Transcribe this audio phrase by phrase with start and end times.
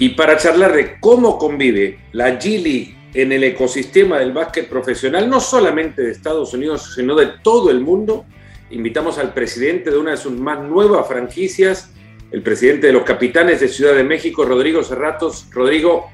[0.00, 5.28] Y para charlar de cómo convive la G League en el ecosistema del básquet profesional,
[5.28, 8.24] no solamente de Estados Unidos, sino de todo el mundo,
[8.70, 11.90] invitamos al presidente de una de sus más nuevas franquicias,
[12.30, 15.48] el presidente de los capitanes de Ciudad de México, Rodrigo Cerratos.
[15.50, 16.12] Rodrigo,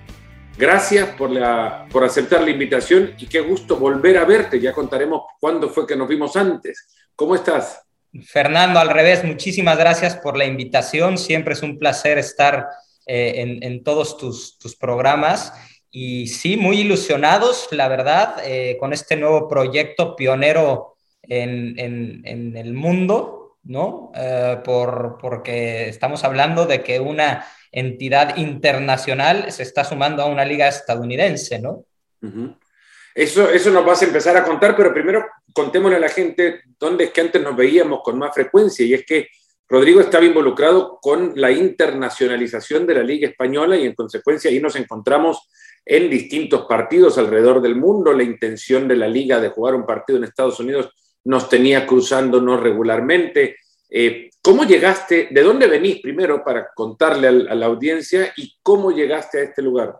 [0.56, 4.60] gracias por, la, por aceptar la invitación y qué gusto volver a verte.
[4.60, 6.88] Ya contaremos cuándo fue que nos vimos antes.
[7.14, 7.82] ¿Cómo estás?
[8.24, 11.18] Fernando, al revés, muchísimas gracias por la invitación.
[11.18, 12.64] Siempre es un placer estar
[13.06, 15.52] eh, en, todos tus, programas.
[15.90, 23.58] Y sí, muy ilusionados, la verdad, eh, con este nuevo proyecto pionero en, el mundo,
[23.62, 24.10] ¿no?
[24.14, 30.44] Eh, por, porque estamos hablando de que una entidad internacional se está sumando a una
[30.44, 31.84] liga estadounidense, ¿no?
[33.14, 37.04] Eso, eso nos vas a empezar a contar, pero primero contémosle a la gente dónde
[37.04, 39.28] es que antes nos veíamos con más frecuencia, y es que
[39.68, 44.76] Rodrigo estaba involucrado con la internacionalización de la Liga Española y en consecuencia ahí nos
[44.76, 45.48] encontramos
[45.84, 48.12] en distintos partidos alrededor del mundo.
[48.12, 50.90] La intención de la Liga de jugar un partido en Estados Unidos
[51.24, 53.56] nos tenía cruzándonos regularmente.
[53.88, 55.28] Eh, ¿Cómo llegaste?
[55.30, 59.94] ¿De dónde venís primero para contarle a la audiencia y cómo llegaste a este lugar?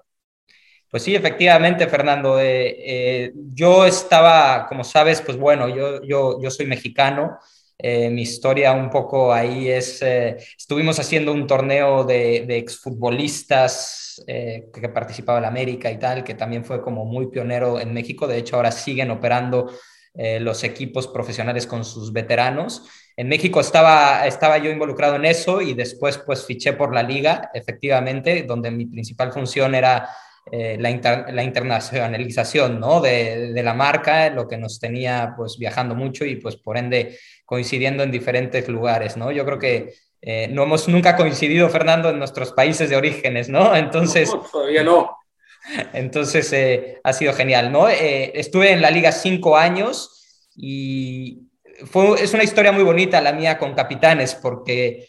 [0.91, 2.39] Pues sí, efectivamente, Fernando.
[2.39, 7.39] Eh, eh, yo estaba, como sabes, pues bueno, yo, yo, yo soy mexicano.
[7.77, 14.69] Eh, mi historia un poco ahí es, eh, estuvimos haciendo un torneo de, exfutbolistas eh,
[14.73, 18.27] que participaba en América y tal, que también fue como muy pionero en México.
[18.27, 19.71] De hecho, ahora siguen operando
[20.17, 22.89] los equipos profesionales con sus veteranos.
[23.17, 27.51] En México estaba, estaba yo involucrado en eso y después pues fiché por la liga,
[27.53, 30.09] efectivamente, donde mi principal función era
[30.53, 33.01] la, la, internacionalización ¿no?
[33.01, 37.19] de, de, la marca, lo que nos tenía pues viajando mucho y pues por ende
[37.45, 39.33] coincidiendo en diferentes lugares, ¿no?
[39.33, 39.95] Yo creo que
[40.27, 43.77] eh, no hemos nunca coincidido, Fernando, en nuestros países de orígenes, ¿no?
[43.77, 44.31] Entonces...
[44.51, 45.19] todavía no.
[45.93, 47.91] Entonces eh, ha sido genial, ¿no?
[47.91, 51.43] Eh, estuve en la liga cinco años y
[51.85, 55.09] fue, es una historia muy bonita la mía con capitanes porque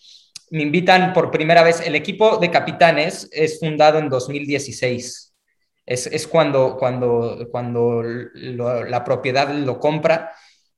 [0.51, 5.33] me invitan por primera vez, el equipo de capitanes es fundado en 2016.
[5.85, 10.31] Es, es cuando, cuando, cuando la propiedad lo compra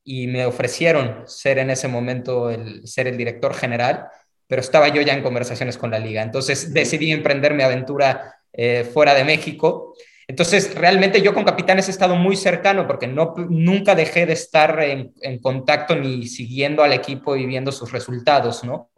[0.04, 4.08] y me ofrecieron ser en ese momento el, ser el director general,
[4.48, 6.22] pero estaba yo ya en conversaciones con la liga.
[6.22, 9.96] Entonces decidí emprender mi aventura eh, fuera de México.
[10.28, 14.82] Entonces, realmente yo con Capitanes he estado muy cercano porque no, nunca dejé de estar
[14.82, 18.90] en, contacto ni siguiendo al equipo y viendo sus resultados, ¿no?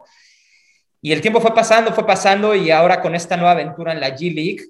[1.01, 4.15] Y el tiempo fue pasando, fue pasando y ahora con esta nueva aventura en la
[4.15, 4.65] G League,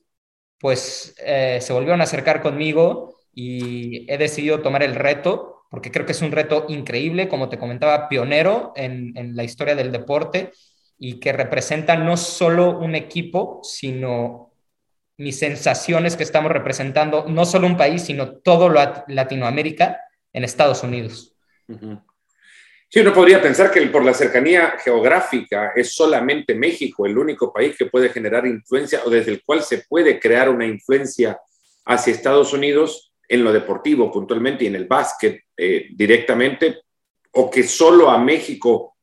[0.60, 6.06] pues eh, se volvieron a acercar conmigo y he decidido tomar el reto porque creo
[6.06, 10.52] que es un reto increíble, como te comentaba, pionero en, la historia del deporte
[10.98, 14.52] y que representa no solo un equipo, sino
[15.18, 20.02] mis sensaciones que estamos representando, no solo un país, sino todo Latinoamérica
[20.34, 21.36] en Estados Unidos.
[22.92, 27.78] Sí, uno podría pensar que por la cercanía geográfica es solamente México el único país
[27.78, 31.40] que puede generar influencia o desde el cual se puede crear una influencia
[31.86, 36.80] hacia Estados Unidos en lo deportivo puntualmente y en el básquet eh, directamente,
[37.34, 38.96] o que solo a México,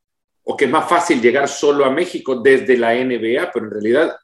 [0.43, 4.17] o que es más fácil llegar solo a México desde la NBA, pero en realidad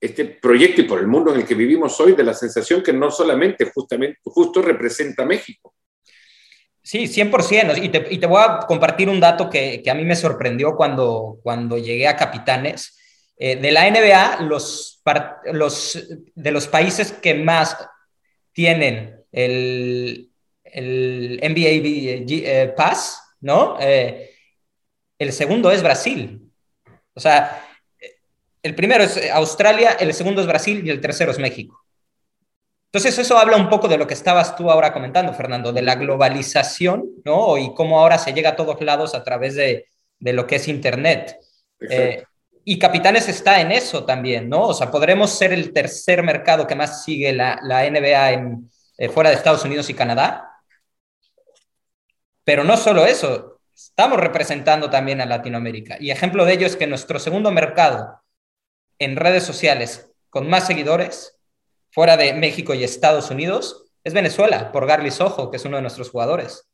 [0.00, 2.94] este proyecto y por el mundo en el que vivimos hoy, de la sensación que
[2.94, 5.74] no solamente justamente, justo representa México.
[6.82, 7.82] Sí, 100%.
[7.82, 11.38] Y te, y te voy a compartir un dato que, a mí me sorprendió cuando,
[11.42, 12.96] cuando llegué a Capitanes.
[13.36, 15.02] Eh, de la NBA, los,
[15.52, 17.76] los, de los países que más
[18.52, 20.30] tienen el,
[20.64, 21.68] NBA
[22.28, 23.78] eh, Pass, ¿no?
[23.80, 24.30] Eh,
[25.18, 26.50] el segundo es Brasil.
[27.14, 27.66] O sea,
[28.62, 31.79] el primero es Australia, el segundo es Brasil y el tercero es México.
[32.92, 35.94] Entonces eso habla un poco de lo que estabas tú ahora comentando, Fernando, de la
[35.94, 37.56] globalización, ¿no?
[37.56, 39.86] Y cómo ahora se llega a todos lados a través de,
[40.18, 41.38] de lo que es Internet.
[41.88, 42.24] Eh,
[42.64, 44.62] y Capitanes está en eso también, ¿no?
[44.62, 49.08] O sea, podremos ser el tercer mercado que más sigue la, la NBA en, eh,
[49.08, 50.60] fuera de Estados Unidos y Canadá.
[52.42, 55.96] Pero no solo eso, estamos representando también a Latinoamérica.
[56.00, 58.20] Y ejemplo de ello es que nuestro segundo mercado
[58.98, 61.39] en redes sociales con más seguidores
[61.90, 65.82] fuera de México y Estados Unidos es Venezuela, por Garly Sojo, que es uno de
[65.82, 66.66] nuestros jugadores.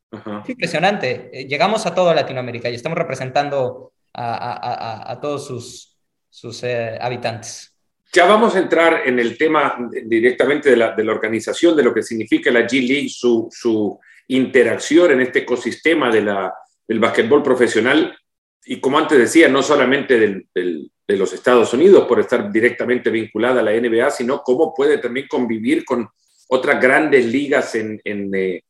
[0.46, 1.30] impresionante.
[1.32, 5.98] Eh, llegamos a toda Latinoamérica y estamos representando a, todos sus,
[6.30, 7.74] sus eh, habitantes.
[8.12, 11.92] Ya vamos a entrar en el tema directamente de la, de la organización, de lo
[11.92, 13.98] que significa la G League, su, su
[14.28, 16.54] interacción en este ecosistema de la,
[16.86, 18.16] del básquetbol profesional.
[18.64, 23.10] Y como antes decía, no solamente del, del, de los Estados Unidos por estar directamente
[23.10, 26.08] vinculada a la NBA, sino cómo puede también convivir con
[26.48, 28.62] otras grandes ligas en, eh,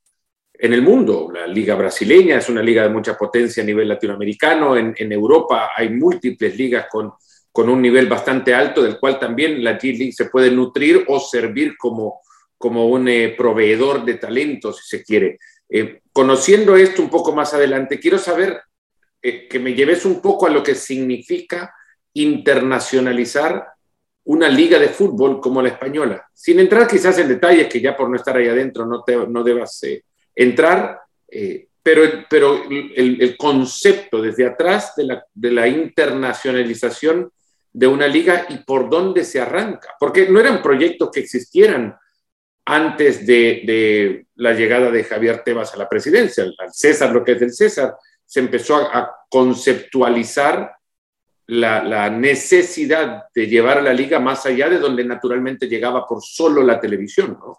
[0.53, 1.31] en el mundo.
[1.33, 5.89] La liga brasileña es una liga de mucha potencia a nivel latinoamericano, en, Europa hay
[5.91, 7.13] múltiples ligas con,
[7.51, 11.77] con, un nivel bastante alto, del cual también la G-League se puede nutrir o servir
[11.79, 12.21] como,
[12.59, 15.39] como un eh, proveedor de talento, si se quiere.
[15.69, 18.61] Eh, conociendo esto un poco más adelante, quiero saber
[19.21, 21.75] que me lleves un poco a lo que significa
[22.23, 23.67] internacionalizar
[24.25, 28.11] una liga de fútbol como la española, sin entrar quizás en detalles que ya por
[28.11, 30.03] no estar ahí adentro no, te, no debas eh,
[30.35, 37.31] entrar, eh, pero, pero el, el, concepto desde atrás de la, de la internacionalización
[37.73, 41.97] de una liga y por dónde se arranca, porque no eran proyectos que existieran
[42.65, 47.33] antes de, de, la llegada de Javier Tebas a la presidencia, al César lo que
[47.33, 50.76] es del César, se empezó a, a conceptualizar
[51.49, 56.23] la, la, necesidad de llevar a la liga más allá de donde naturalmente llegaba por
[56.23, 57.59] solo la televisión, ¿no?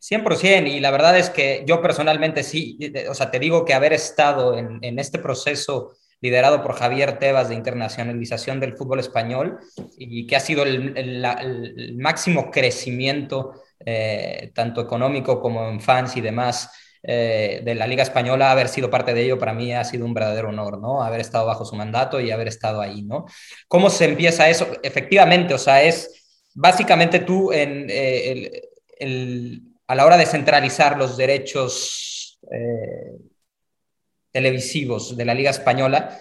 [0.00, 2.78] 100%, y la verdad es que yo personalmente sí,
[3.08, 7.48] o sea, te digo que haber estado en, en este proceso liderado por Javier Tebas
[7.48, 9.58] de internacionalización del fútbol español
[9.96, 13.54] y que ha sido el, el, el máximo crecimiento
[13.84, 16.70] eh, tanto económico como en fans y demás
[17.02, 20.12] eh, de la Liga Española, haber sido parte de ello para mí ha sido un
[20.12, 21.02] verdadero honor, ¿no?
[21.02, 23.26] Haber estado bajo su mandato y haber estado ahí, ¿no?
[23.68, 24.68] ¿Cómo se empieza eso?
[24.82, 28.62] Efectivamente, o sea, es básicamente tú en, eh,
[28.98, 33.16] el, a la hora de centralizar los derechos eh,
[34.30, 36.18] televisivos de la Liga Española,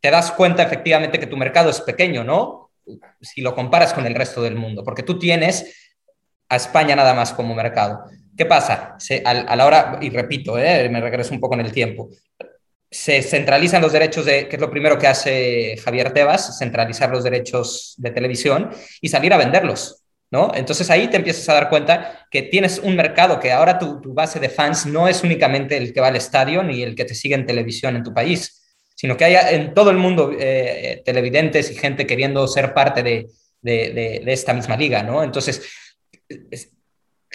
[0.00, 2.70] te das cuenta efectivamente que tu mercado es pequeño, ¿no?
[3.20, 5.92] Si lo comparas con el resto del mundo, porque tú tienes
[6.48, 8.04] a España nada más como mercado.
[8.36, 8.96] ¿Qué pasa?
[8.98, 12.10] Se, a, a, la hora, y repito, eh, me regreso un poco en el tiempo,
[12.94, 17.24] se centralizan los derechos de, que es lo primero que hace Javier Tebas, centralizar los
[17.24, 18.70] derechos de televisión
[19.00, 20.00] y salir a venderlos.
[20.30, 20.50] ¿No?
[20.52, 24.14] Entonces ahí te empiezas a dar cuenta que tienes un mercado que ahora tu, tu,
[24.14, 27.14] base de fans no es únicamente el que va al estadio ni el que te
[27.14, 28.64] sigue en televisión en tu país,
[28.96, 33.28] sino que hay en todo el mundo eh, televidentes y gente queriendo ser parte de,
[33.60, 35.22] de, de, de esta misma liga, ¿no?
[35.22, 35.62] Entonces,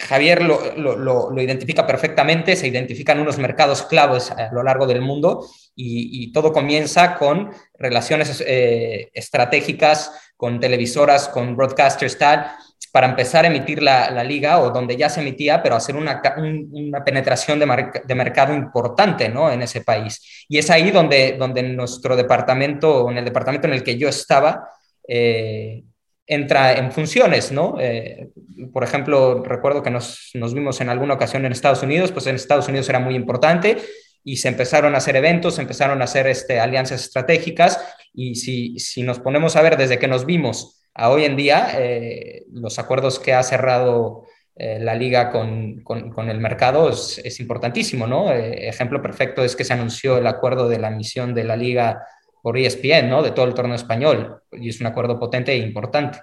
[0.00, 5.02] Javier lo, lo, lo, identifica perfectamente, se identifican unos mercados claves a lo largo del
[5.02, 12.50] mundo y, todo comienza con relaciones eh, estratégicas, con televisoras, con broadcasters, tal,
[12.92, 16.20] para empezar a emitir la, la, liga o donde ya se emitía, pero hacer una,
[16.38, 17.66] un, una penetración de,
[18.04, 19.50] de, mercado importante ¿no?
[19.50, 20.44] en ese país.
[20.48, 24.70] Y es ahí donde, donde nuestro departamento, en el departamento en el que yo estaba,
[25.06, 25.84] eh,
[26.30, 27.76] entra en funciones, ¿no?
[27.80, 28.28] Eh,
[28.72, 32.36] por ejemplo, recuerdo que nos, nos, vimos en alguna ocasión en Estados Unidos, pues en
[32.36, 33.78] Estados Unidos era muy importante
[34.22, 37.84] y se empezaron a hacer eventos, se empezaron a hacer este, alianzas estratégicas
[38.14, 41.72] y si, si nos ponemos a ver desde que nos vimos a hoy en día,
[41.76, 44.22] eh, los acuerdos que ha cerrado
[44.54, 48.32] eh, la liga con, con, el mercado es, importantísimo, ¿no?
[48.32, 52.06] Ejemplo perfecto es que se anunció el acuerdo de la misión de la liga
[52.42, 53.22] por ESPN, ¿no?
[53.22, 54.42] De todo el torneo español.
[54.52, 56.20] Y es un acuerdo potente e importante.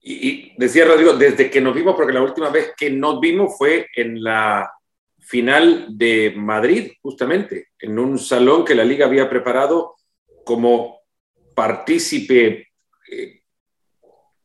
[0.00, 3.56] Y, y, decía Rodrigo, desde que nos vimos, porque la última vez que nos vimos
[3.56, 4.70] fue en la
[5.18, 9.96] final de Madrid, justamente, en un salón que la liga había preparado
[10.44, 11.00] como
[11.54, 12.68] partícipe
[13.10, 13.40] eh,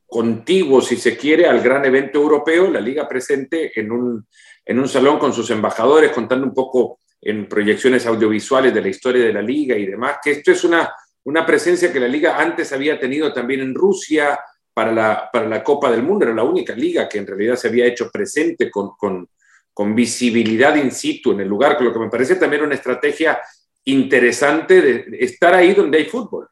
[0.08, 4.26] contiguo, si se quiere, al gran evento europeo, la liga presente en un,
[4.66, 9.26] en un salón con sus embajadores, contando un poco en proyecciones audiovisuales de la historia
[9.26, 10.94] de la liga y demás, que esto es una,
[11.26, 14.40] una presencia que la liga antes había tenido también en Rusia
[14.74, 17.68] para la, para la Copa del Mundo, era la única liga que en realidad se
[17.68, 19.28] había hecho presente con, con,
[19.74, 23.42] con visibilidad in situ en el lugar, con lo que me parece también una estrategia
[23.86, 26.48] interesante de estar ahí donde hay fútbol.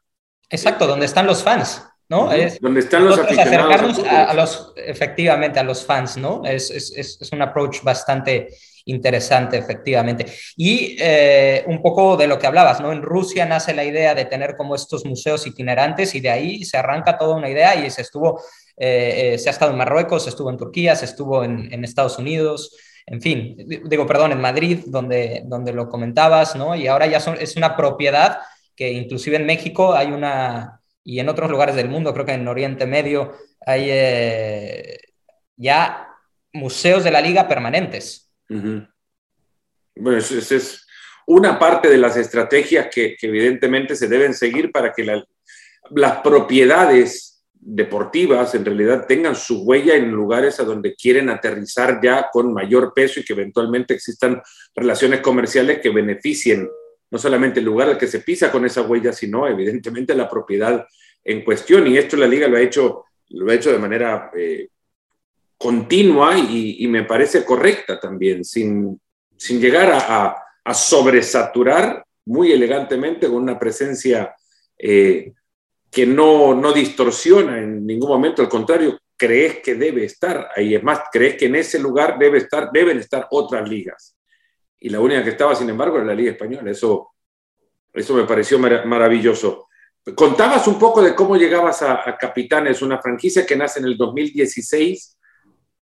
[0.50, 1.84] Exacto, donde están los fans.
[2.10, 2.32] ¿no?
[2.32, 3.74] Es, donde están los aficionados.
[3.74, 6.42] Acercarnos a, a, los, efectivamente, a los fans, ¿no?
[6.44, 8.48] Es, es, es un approach bastante
[8.88, 10.26] interesante, efectivamente.
[10.56, 12.92] Y eh, un poco de lo que hablabas, ¿no?
[12.92, 16.76] En Rusia nace la idea de tener como estos museos itinerantes y de ahí se
[16.76, 18.42] arranca toda una idea y se estuvo,
[18.76, 21.84] eh, eh, se ha estado en Marruecos, se estuvo en Turquía, se estuvo en, en
[21.84, 22.76] Estados Unidos,
[23.10, 26.74] en fin, digo, perdón, en Madrid, donde, donde lo comentabas, ¿no?
[26.74, 28.40] Y ahora ya son, es una propiedad
[28.76, 32.46] que inclusive en México hay una, y en otros lugares del mundo, creo que en
[32.46, 33.32] Oriente Medio,
[33.64, 34.98] hay eh,
[35.56, 36.08] ya
[36.52, 38.27] museos de la liga permanentes.
[38.48, 40.86] Bueno, esa es,
[41.26, 45.22] una parte de las estrategias que, evidentemente se deben seguir para que la,
[45.90, 52.28] las propiedades deportivas en realidad tengan su huella en lugares a donde quieren aterrizar ya
[52.32, 54.40] con mayor peso y que eventualmente existan
[54.74, 56.68] relaciones comerciales que beneficien
[57.10, 60.86] no solamente el lugar al que se pisa con esa huella, sino evidentemente la propiedad
[61.24, 61.86] en cuestión.
[61.86, 64.68] Y esto la liga lo ha hecho, lo ha hecho de manera eh,
[65.58, 69.00] continua y, me parece correcta también, sin,
[69.36, 74.34] sin llegar a, a, sobresaturar muy elegantemente con una presencia
[74.78, 75.32] eh,
[75.90, 80.74] que no, no distorsiona en ningún momento, al contrario, crees que debe estar ahí.
[80.74, 84.16] Es más, crees que en ese lugar debe estar, deben estar otras ligas.
[84.78, 86.70] Y la única que estaba, sin embargo, era la Liga Española.
[86.70, 87.10] Eso,
[87.92, 89.66] eso me pareció maravilloso.
[90.14, 95.17] Contabas un poco de cómo llegabas a, Capitanes, una franquicia que nace en el 2016,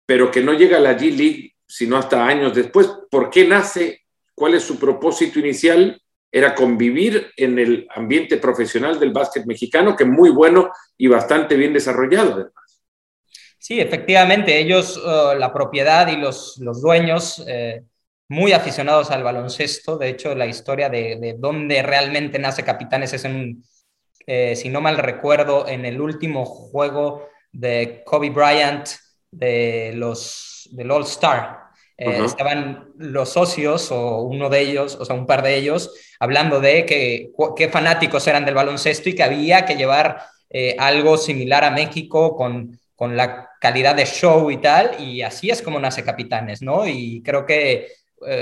[0.06, 2.88] pero que no llega a la G League sino hasta años después.
[3.10, 4.04] ¿Por qué nace?
[4.34, 6.00] ¿Cuál es su propósito inicial?
[6.30, 11.56] Era convivir en el ambiente profesional del básquet mexicano, que es muy bueno y bastante
[11.56, 12.82] bien desarrollado además.
[13.58, 17.82] Sí, efectivamente, ellos, uh, la propiedad y los, los dueños, eh,
[18.28, 19.98] muy aficionados al baloncesto.
[19.98, 23.62] De hecho, la historia de, de dónde realmente nace Capitanes es en
[24.26, 28.88] eh, si no mal recuerdo, en el último juego de Kobe Bryant
[29.30, 31.66] de los, del All Star.
[31.98, 36.60] Eh, estaban los socios o uno de ellos, o sea, un par de ellos, hablando
[36.60, 41.64] de que, qué fanáticos eran del baloncesto y que había que llevar eh, algo similar
[41.64, 46.04] a México con, con la calidad de show y tal, y así es como nace
[46.04, 46.86] Capitanes, ¿no?
[46.86, 47.88] Y creo que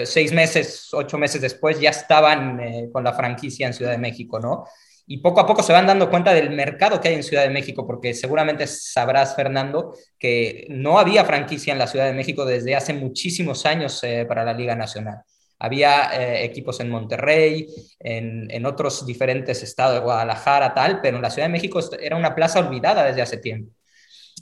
[0.05, 4.67] seis meses, ocho meses después ya estaban con la franquicia en Ciudad de México, ¿no?
[5.06, 7.50] Y poco a poco se van dando cuenta del mercado que hay en Ciudad de
[7.50, 12.75] México, porque seguramente sabrás, Fernando, que no había franquicia en la Ciudad de México desde
[12.75, 15.18] hace muchísimos años eh, para la Liga Nacional.
[15.58, 17.66] Había eh, equipos en Monterrey,
[18.00, 22.34] en, en, otros diferentes estados, Guadalajara, tal, pero en la Ciudad de México era una
[22.34, 23.73] plaza olvidada desde hace tiempo.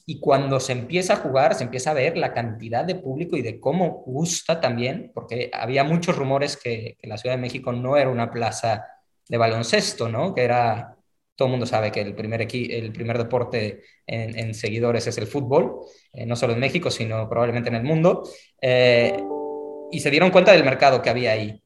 [0.06, 3.42] Y cuando se empieza a jugar, se empieza a ver la cantidad de público y
[3.42, 7.96] de cómo gusta también, porque había muchos rumores que, que la Ciudad de México no
[7.96, 8.86] era una plaza
[9.28, 10.34] de baloncesto, ¿no?
[10.34, 10.96] Que era,
[11.36, 15.80] todo el mundo sabe que el primer, el primer deporte en, seguidores es el fútbol,
[16.12, 18.22] eh, no solo en México, sino probablemente en el mundo,
[18.60, 19.16] eh,
[19.90, 21.62] y se dieron cuenta del mercado que había ahí.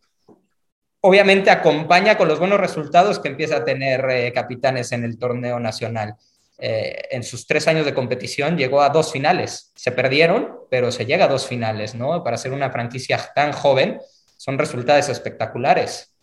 [1.00, 5.60] Obviamente acompaña con los buenos resultados que empieza a tener eh, Capitanes en el torneo
[5.60, 6.14] nacional.
[6.58, 9.72] en sus tres años de competición llegó a dos finales.
[9.75, 12.25] Se perdieron, pero se llega a dos finales, ¿no?
[12.25, 14.00] Para ser una franquicia tan joven,
[14.38, 16.15] son resultados espectaculares.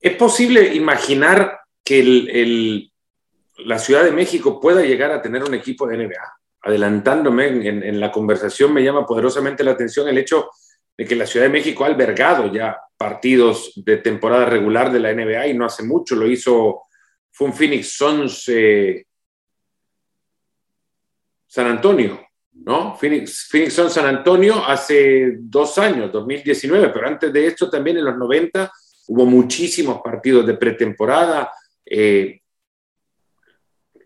[0.00, 2.88] ¿Es posible imaginar que
[3.58, 6.38] la Ciudad de México pueda llegar a tener un equipo de NBA?
[6.62, 10.50] Adelantándome en, la conversación, me llama poderosamente la atención el hecho
[10.96, 15.12] de que la Ciudad de México ha albergado ya partidos de temporada regular de la
[15.12, 16.82] NBA y no hace mucho lo hizo,
[17.30, 19.06] fue Phoenix Suns eh,
[21.46, 22.96] San Antonio, ¿no?
[22.96, 28.04] Phoenix, Phoenix Suns San Antonio hace dos años, 2019, pero antes de esto también en
[28.04, 28.70] los 90
[29.12, 31.52] Hubo muchísimos partidos de pretemporada.
[31.84, 32.42] Eh,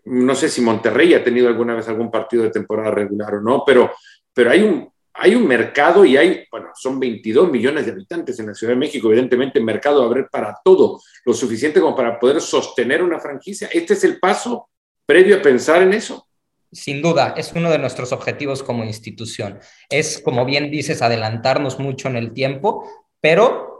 [0.05, 3.63] no sé si Monterrey ha tenido alguna vez algún partido de temporada regular o no,
[3.63, 3.91] pero,
[4.33, 8.47] pero hay, un, hay un mercado y hay, bueno, son 22 millones de habitantes en
[8.47, 12.41] la Ciudad de México, evidentemente mercado a haber para todo, lo suficiente como para poder
[12.41, 13.69] sostener una franquicia.
[13.71, 14.69] ¿Este es el paso
[15.05, 16.27] previo a pensar en eso?
[16.71, 19.59] Sin duda, es uno de nuestros objetivos como institución.
[19.87, 22.89] Es, como bien dices, adelantarnos mucho en el tiempo,
[23.21, 23.74] pero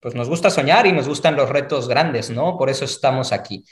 [0.00, 2.56] pues nos gusta soñar y nos gustan los retos grandes, ¿no?
[2.56, 3.64] Por eso estamos aquí.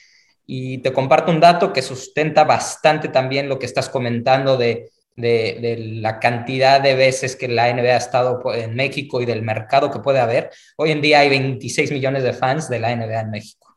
[0.46, 6.18] Y te comparto un dato que sustenta bastante también lo que estás comentando de, la
[6.18, 10.20] cantidad de veces que la NBA ha estado en México y del mercado que puede
[10.20, 10.50] haber.
[10.76, 13.76] Hoy en día hay 26 millones de fans de la NBA en México.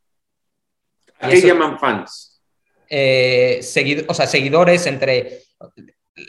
[1.20, 2.42] ¿A qué llaman fans?
[2.89, 3.60] Eh,
[4.08, 5.44] o sea, seguidores entre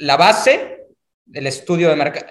[0.00, 0.86] la base,
[1.24, 2.26] del estudio de mercado,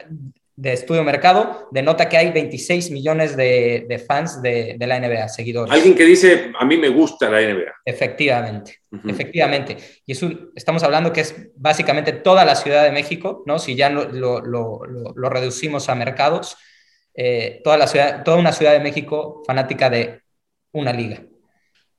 [0.57, 5.71] de estudio mercado denota que hay 26 millones de, fans de, la NBA, seguidores.
[5.71, 7.71] Alguien que dice, a mí me gusta la NBA.
[7.85, 9.77] Efectivamente, efectivamente.
[10.05, 13.59] Y eso estamos hablando que es básicamente toda la Ciudad de México, ¿no?
[13.59, 16.57] Si ya lo, lo, reducimos a mercados,
[17.13, 20.21] eh, toda, la ciudad, toda una Ciudad de México fanática de
[20.71, 21.21] una liga.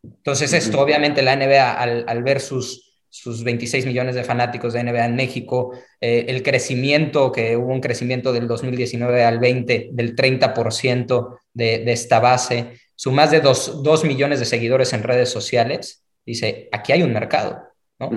[0.03, 4.83] Entonces esto, obviamente la NBA al, al ver sus sus 26 millones de fanáticos de
[4.83, 10.15] NBA en México, eh, el crecimiento, que hubo un crecimiento del 2019 al 20 del
[10.15, 16.05] 30% de, de, esta base, su más de 2, millones de seguidores en redes sociales,
[16.25, 17.62] dice, aquí hay un mercado,
[17.99, 18.11] ¿no?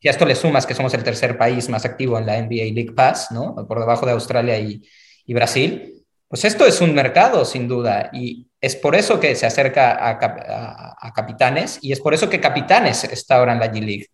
[0.00, 2.72] Y a esto le sumas que somos el tercer país más activo en la NBA
[2.72, 3.54] League Pass, ¿no?
[3.66, 4.82] Por debajo de Australia y,
[5.24, 9.46] y Brasil, pues esto es un mercado, sin duda, y es por eso que se
[9.46, 13.72] acerca a, a, a Capitanes y es por eso que Capitanes está ahora en la
[13.72, 14.06] G-League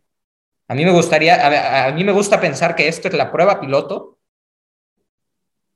[0.68, 4.18] a mí me gustaría, a, mí me gusta pensar que esto es la prueba piloto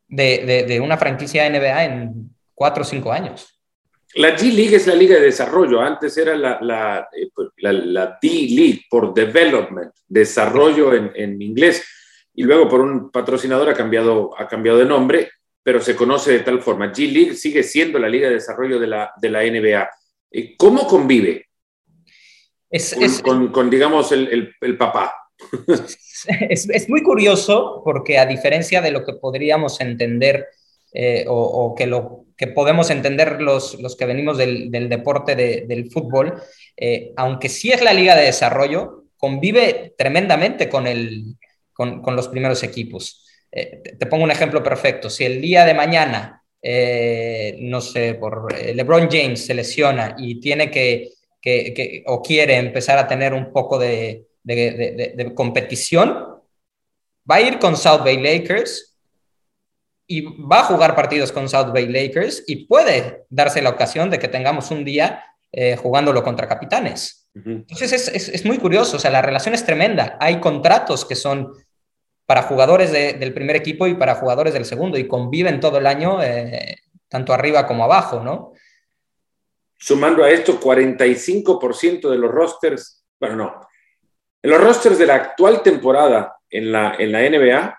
[0.09, 3.53] de, una franquicia NBA en cuatro o cinco años.
[4.15, 5.81] La G-League es la liga de desarrollo.
[5.81, 11.85] Antes era la, la, eh, pues, D-League por Development, desarrollo en, en, inglés.
[12.33, 15.31] Y luego por un patrocinador ha cambiado, ha cambiado de nombre,
[15.63, 16.93] pero se conoce de tal forma.
[16.93, 19.91] G-League sigue siendo la liga de desarrollo de la, de la NBA.
[20.31, 21.46] Eh, ¿Cómo convive
[22.77, 25.15] es, con, con, digamos, el, el, el papá?
[26.49, 30.47] Es, es, muy curioso porque a diferencia de lo que podríamos entender
[30.93, 35.91] eh, o, que lo que podemos entender los, los que venimos del, del deporte del
[35.91, 36.41] fútbol,
[36.77, 41.37] eh, aunque sí es la liga de desarrollo, convive tremendamente con, el,
[41.73, 43.27] con, con los primeros equipos.
[43.53, 45.09] Eh, te, pongo un ejemplo perfecto.
[45.11, 46.43] Si el día de mañana,
[47.61, 51.11] no sé, por LeBron James se lesiona y tiene que,
[51.47, 56.41] que, que, o quiere empezar a tener un poco de, de, de competición,
[57.31, 58.99] va a ir con South Bay Lakers
[60.09, 64.19] y va a jugar partidos con South Bay Lakers y puede darse la ocasión de
[64.19, 65.23] que tengamos un día
[65.53, 67.29] eh, jugándolo contra capitanes.
[67.33, 70.17] Entonces es, es, muy curioso, o sea, la relación es tremenda.
[70.21, 71.53] Hay contratos que son
[72.25, 76.23] para jugadores del primer equipo y para jugadores del segundo y conviven todo el año,
[76.23, 76.77] eh,
[77.09, 78.53] tanto arriba como abajo, ¿no?
[79.79, 83.61] Sumando a esto, 45% de los rosters, bueno, no,
[84.43, 87.79] en los rosters de la actual temporada en la, en la NBA,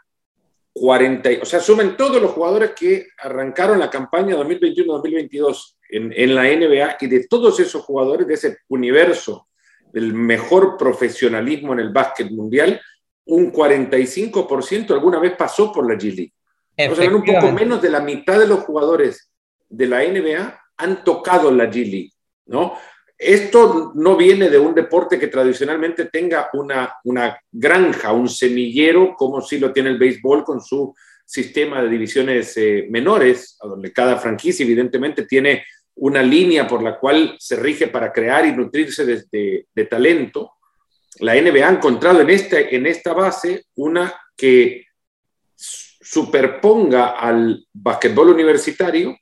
[0.74, 6.44] 40, o sea, sumen todos los jugadores que arrancaron la campaña 2021-2022 en, en, la
[6.44, 9.48] NBA y de todos esos jugadores de ese universo
[9.92, 12.80] del mejor profesionalismo en el básquet mundial,
[13.26, 16.34] un 45% alguna vez pasó por la G League.
[16.92, 19.32] O sea, un poco menos de la mitad de los jugadores
[19.68, 22.12] de la NBA han tocado la G League,
[22.48, 22.74] ¿no?
[23.18, 29.42] Esto no viene de un deporte que tradicionalmente tenga una, una granja, un semillero, como
[29.42, 30.94] si lo tiene el béisbol con su
[31.26, 35.66] sistema de divisiones eh, menores, donde cada franquicia evidentemente tiene
[35.96, 40.54] una línea por la cual se rige para crear y nutrirse de, de, talento.
[41.20, 44.86] La NBA ha encontrado en, este, en esta base una que
[45.56, 49.18] superponga al basquetbol universitario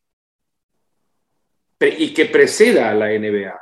[1.88, 3.60] y que preceda a la NBA.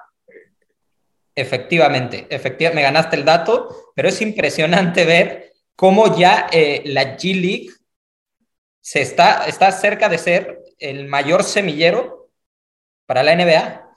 [1.35, 7.33] Efectivamente, efectivamente, me ganaste el dato, pero es impresionante ver cómo ya eh, la G
[7.33, 7.69] League
[8.81, 12.29] se está, está cerca de ser el mayor semillero
[13.05, 13.89] para la NBA.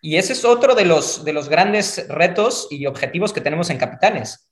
[0.00, 3.78] Y ese es otro de los, de los grandes retos y objetivos que tenemos en
[3.78, 4.48] Capitanes.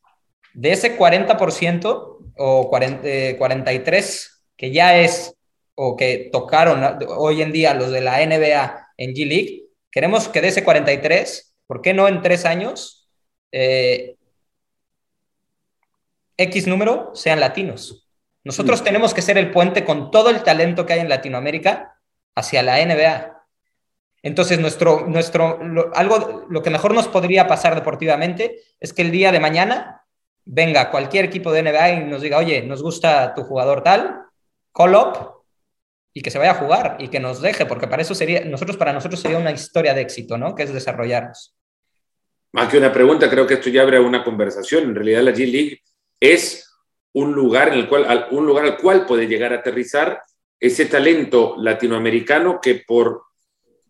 [0.53, 3.03] De ese 40% o 40,
[3.39, 5.35] 43% que ya es
[5.75, 10.41] o que tocaron hoy en día los de la NBA en G League, queremos que
[10.41, 13.09] de ese 43 ¿Por qué no en tres años
[13.53, 14.17] eh,
[16.37, 18.09] X número sean latinos?
[18.45, 18.85] Nosotros mm.
[18.85, 21.99] tenemos que ser el puente con todo el talento que hay en Latinoamérica
[22.35, 23.33] hacia la NBA.
[24.23, 25.59] Entonces, nuestro, nuestro,
[25.95, 30.05] algo, lo que mejor nos podría pasar deportivamente es que el día de mañana
[30.45, 34.23] venga cualquier equipo de NBA y nos diga, oye, nos gusta tu jugador tal,
[34.73, 35.36] call up
[36.17, 38.79] y que se vaya a jugar y que nos deje, porque para eso sería, nosotros,
[38.79, 40.55] para nosotros sería una historia de éxito, ¿no?
[40.55, 41.55] Que es desarrollarnos.
[42.53, 44.85] Más que una pregunta, creo que esto ya abre una conversación.
[44.85, 45.83] En realidad la G-League
[46.19, 46.75] es
[47.13, 50.23] un lugar, en el cual, un lugar al cual puede llegar a aterrizar
[50.59, 53.25] ese talento latinoamericano que por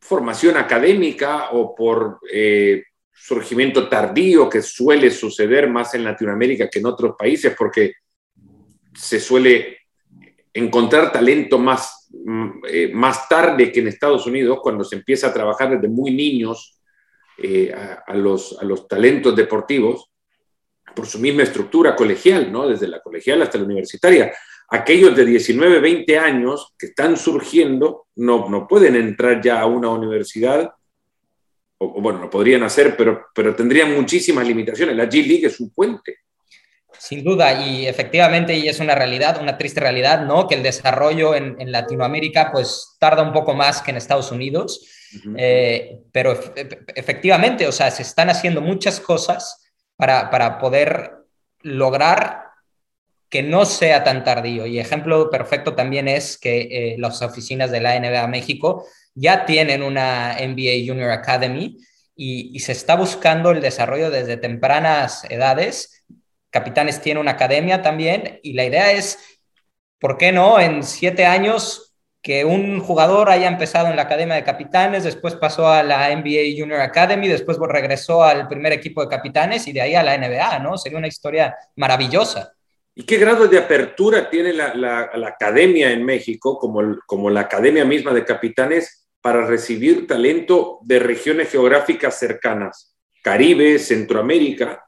[0.00, 2.82] formación académica o por eh,
[3.14, 7.92] surgimiento tardío que suele suceder más en Latinoamérica que en otros países, porque
[8.96, 9.78] se suele
[10.52, 15.32] encontrar talento más, mm, eh, más tarde que en Estados Unidos, cuando se empieza a
[15.34, 16.80] trabajar desde muy niños
[17.38, 20.10] eh, a, los, a los talentos deportivos
[20.94, 22.66] por su misma estructura colegial, ¿no?
[22.66, 24.32] Desde la colegial hasta la universitaria.
[24.70, 29.90] Aquellos de 19, 20 años que están surgiendo no, no pueden entrar ya a una
[29.90, 30.72] universidad,
[31.78, 34.96] o, bueno, lo podrían hacer, pero, pero tendrían muchísimas limitaciones.
[34.96, 36.20] La G-League es un puente.
[36.98, 40.48] Sin duda, y efectivamente, y es una realidad, una triste realidad, ¿no?
[40.48, 44.80] Que el desarrollo en, en Latinoamérica, pues tarda un poco más que en Estados Unidos.
[45.36, 46.38] Eh, pero
[46.94, 51.12] efectivamente, o sea, se están haciendo muchas cosas para, para poder
[51.62, 52.46] lograr
[53.28, 54.66] que no sea tan tardío.
[54.66, 59.82] Y ejemplo perfecto también es que eh, las oficinas de la NBA México ya tienen
[59.82, 61.76] una NBA Junior Academy
[62.14, 66.04] y, y, se está buscando el desarrollo desde tempranas edades.
[66.56, 69.38] Capitanes tiene una academia también y la idea es,
[69.98, 70.58] ¿por qué no?
[70.58, 75.68] En siete años que un jugador haya empezado en la Academia de Capitanes, después pasó
[75.68, 79.94] a la NBA Junior Academy, después regresó al primer equipo de capitanes y de ahí
[79.94, 80.78] a la NBA, ¿no?
[80.78, 82.54] Sería una historia maravillosa.
[82.94, 88.14] ¿Y qué grado de apertura tiene la, academia en México, como, como la academia misma
[88.14, 92.96] de capitanes, para recibir talento de regiones geográficas cercanas?
[93.22, 94.85] Caribe, Centroamérica.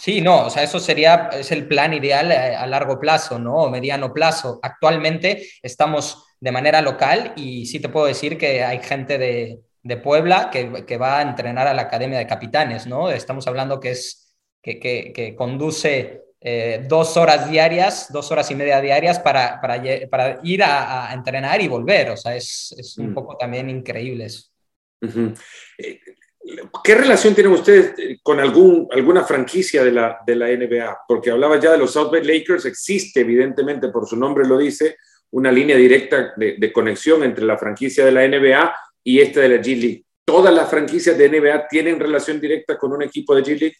[0.00, 3.38] Sí, no, o sea, eso sería, es el plan ideal a, eh, a largo plazo,
[3.38, 3.56] ¿no?
[3.56, 4.58] O mediano plazo.
[4.62, 9.96] Actualmente estamos de manera local y sí te puedo decir que hay gente de, de
[9.98, 13.10] Puebla que, que, va a entrenar a la Academia de Capitanes, ¿no?
[13.10, 18.54] Estamos hablando que es que, que, que conduce eh, dos horas diarias, dos horas y
[18.54, 22.08] media diarias para, para, para ir a, a, entrenar y volver.
[22.08, 23.14] O sea, es, es un mm.
[23.14, 24.48] poco también increíble eso.
[25.02, 25.38] Uh -huh.
[26.82, 31.00] ¿Qué relación tienen ustedes con algún, alguna franquicia de la, de la NBA?
[31.06, 34.96] Porque hablaba ya de los South Bay Lakers, existe evidentemente, por su nombre lo dice,
[35.32, 38.74] una línea directa de, de conexión entre la franquicia de la NBA
[39.04, 40.04] y esta de la G League.
[40.24, 43.76] ¿Todas las franquicias de NBA tienen relación directa con un equipo de G League?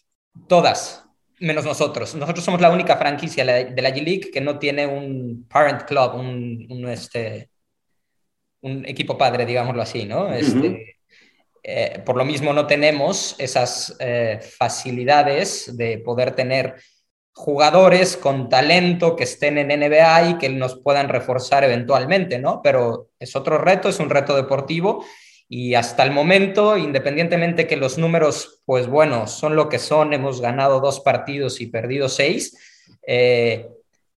[0.47, 1.03] Todas,
[1.39, 2.13] menos nosotros.
[2.15, 6.15] Nosotros somos la única franquicia de la G League que no tiene un parent club,
[6.15, 7.49] un, un este,
[8.61, 10.31] un equipo padre, digámoslo así, ¿no?
[10.31, 10.95] Este, uh -huh.
[11.63, 16.75] Eh, por lo mismo no tenemos esas eh, facilidades de poder tener
[17.33, 22.61] jugadores con talento que estén en NBA y que nos puedan reforzar eventualmente, ¿no?
[22.61, 25.05] Pero es otro reto, es un reto deportivo
[25.53, 30.39] y hasta el momento, independientemente que los números, pues bueno, son lo que son, hemos
[30.39, 32.57] ganado dos partidos y perdido seis,
[33.05, 33.67] eh,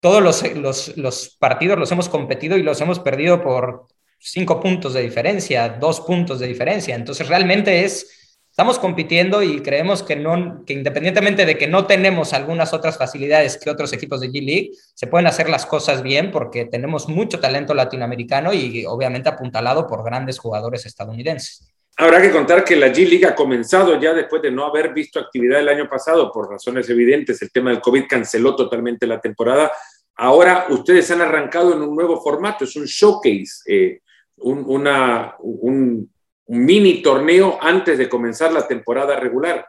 [0.00, 3.87] todos los, partidos los hemos competido y los hemos perdido por
[4.22, 6.94] cinco puntos de diferencia, dos puntos de diferencia.
[6.94, 12.35] Entonces realmente es estamos compitiendo y creemos que, no, que independientemente de que no tenemos
[12.35, 16.66] algunas otras facilidades que otros equipos de G-League, se pueden hacer las cosas bien porque
[16.66, 21.66] tenemos mucho talento latinoamericano y obviamente apuntalado por grandes jugadores estadounidenses.
[21.96, 25.61] Habrá que contar que la G-League ha comenzado ya después de no haber visto actividad
[25.61, 27.40] el año pasado por razones evidentes.
[27.40, 29.72] El tema del COVID canceló totalmente la temporada.
[30.16, 34.00] Ahora ustedes han arrancado en un nuevo formato, es un showcase, eh,
[34.42, 36.11] un, una, un,
[36.46, 39.66] mini torneo antes de comenzar la temporada regular.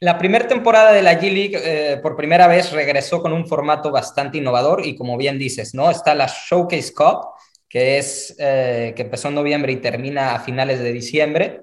[0.00, 4.38] La primera temporada de la G-League eh, por primera vez regresó con un formato bastante
[4.38, 5.90] innovador y como bien dices, ¿no?
[5.90, 7.26] Está la Showcase Cup,
[7.68, 11.62] que, es, eh, que empezó en noviembre y termina a finales de diciembre.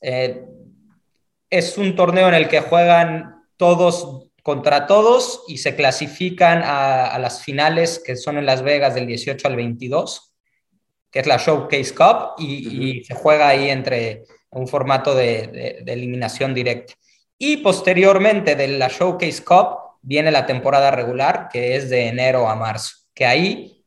[0.00, 0.44] Eh,
[1.50, 7.42] es un torneo en el que juegan todos contra todos y se clasifican a las
[7.42, 10.31] finales que son en Las Vegas del 18 al 22
[11.12, 12.82] que es la Showcase Cup, y, uh -huh.
[13.00, 16.94] y se juega ahí entre un formato de, de, de, eliminación directa.
[17.38, 22.56] Y posteriormente de la Showcase Cup viene la temporada regular, que es de enero a
[22.56, 23.84] marzo, que ahí,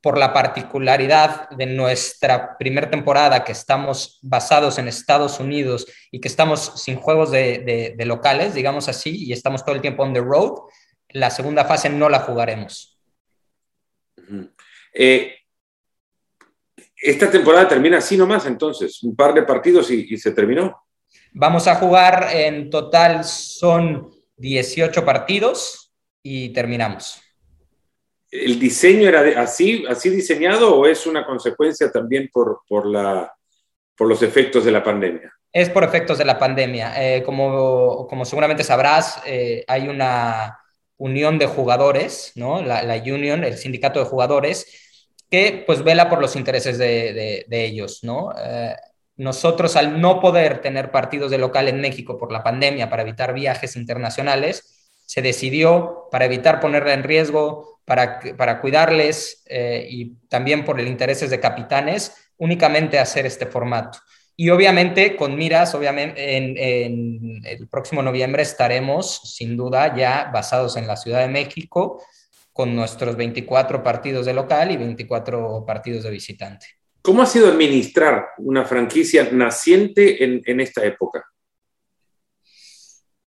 [0.00, 6.28] por la particularidad de nuestra primera temporada, que estamos basados en Estados Unidos y que
[6.28, 10.20] estamos sin juegos de, de locales, digamos así, y estamos todo el tiempo on the
[10.20, 10.54] road,
[11.10, 12.98] la segunda fase no la jugaremos.
[14.16, 14.52] Uh -huh.
[14.94, 15.41] eh,
[17.02, 20.84] esta temporada termina así nomás, entonces, un par de partidos y, y, se terminó.
[21.32, 27.20] Vamos a jugar en total, son 18 partidos y terminamos.
[28.30, 33.34] ¿El diseño era de, así, así diseñado o es una consecuencia también por, por, la,
[33.96, 35.32] por los efectos de la pandemia?
[35.52, 36.94] Es por efectos de la pandemia.
[36.96, 40.58] Eh, como, como seguramente sabrás, eh, hay una
[40.96, 42.62] unión de jugadores, ¿no?
[42.62, 44.81] La, la union, el sindicato de jugadores,
[45.32, 48.34] que pues vela por los intereses de, de, ellos, ¿no?
[48.38, 48.76] Eh,
[49.16, 53.32] nosotros al no poder tener partidos de local en México por la pandemia para evitar
[53.32, 60.66] viajes internacionales, se decidió para evitar ponerla en riesgo, para, para cuidarles eh, y también
[60.66, 64.00] por el intereses de capitanes, únicamente hacer este formato.
[64.36, 70.76] Y obviamente con miras, obviamente en, en el próximo noviembre estaremos sin duda ya basados
[70.76, 72.02] en la Ciudad de México,
[72.52, 76.66] con nuestros 24 partidos de local y 24 partidos de visitante.
[77.00, 81.24] ¿Cómo ha sido administrar una franquicia naciente en, en esta época?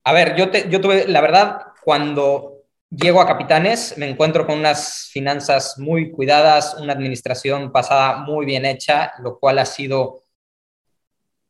[0.04, 2.54] A ver, yo, te, yo tuve, la verdad, cuando
[2.90, 8.66] llego a Capitanes, me encuentro con unas finanzas muy cuidadas, una administración pasada muy bien
[8.66, 10.22] hecha, lo cual ha sido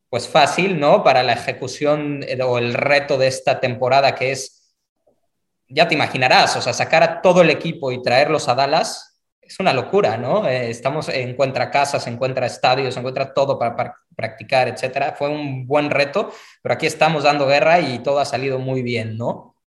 [0.09, 1.03] pues fácil, ¿no?
[1.03, 4.64] Para la ejecución eh, o el reto de esta temporada que es
[5.67, 9.15] ya te imaginarás, o sea, sacar a todo el equipo y traerlos a Dallas
[9.47, 10.47] es una locura, ¿no?
[10.47, 15.13] Eh, estamos, encuentra casas, encuentra estadios, encuentra todo para, para, practicar, etcétera.
[15.17, 16.31] Fue un buen reto,
[16.63, 19.57] pero aquí estamos dando guerra y todo ha salido muy bien, ¿no?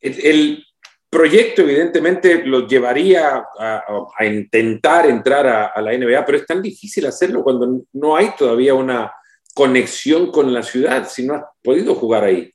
[0.00, 0.64] El, el
[1.08, 3.84] proyecto, evidentemente, los llevaría a,
[4.16, 8.32] a intentar entrar a, a, la NBA, pero es tan difícil hacerlo cuando no hay
[8.36, 9.12] todavía una
[9.54, 12.52] conexión con la ciudad, si no has podido jugar ahí.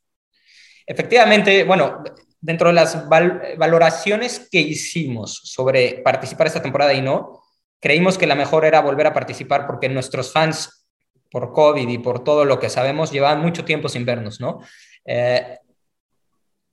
[0.86, 2.04] Efectivamente, bueno,
[2.44, 7.42] dentro de las valoraciones que hicimos sobre participar esta temporada y no,
[7.80, 10.86] creímos que la mejor era volver a participar porque nuestros fans,
[11.32, 14.60] por COVID y por todo lo que sabemos, llevaban mucho tiempo sin vernos, ¿no?
[15.06, 15.58] Eh,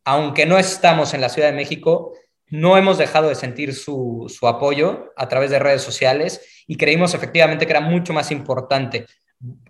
[0.05, 2.15] aunque no estamos en la Ciudad de México,
[2.49, 7.15] no hemos dejado de sentir su, su, apoyo a través de redes sociales y creímos
[7.15, 9.07] efectivamente que era mucho más importante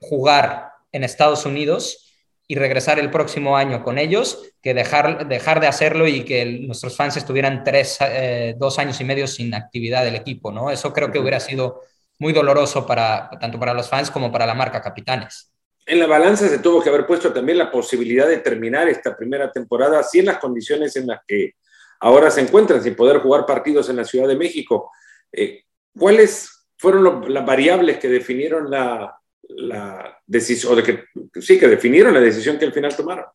[0.00, 2.09] jugar en Estados Unidos
[2.50, 6.96] y regresar el próximo año con ellos que dejar, dejar de hacerlo y que nuestros
[6.96, 10.68] fans estuvieran tres, eh, dos años y medio sin actividad del equipo, ¿no?
[10.68, 11.82] Eso creo que hubiera sido
[12.18, 15.52] muy doloroso para, tanto para los fans como para la marca Capitanes.
[15.86, 19.52] En la balanza se tuvo que haber puesto también la posibilidad de terminar esta primera
[19.52, 21.52] temporada así en las condiciones en las que
[22.00, 24.90] ahora se encuentran, sin poder jugar partidos en la Ciudad de México.
[25.30, 25.62] Eh,
[25.96, 29.19] ¿Cuáles fueron las variables que definieron la,
[29.60, 31.04] la decisión, o de que
[31.40, 33.26] sí, que definieron la decisión que al final tomaron?